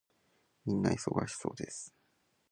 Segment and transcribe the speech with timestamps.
[0.65, 1.93] 皆忙しそうです。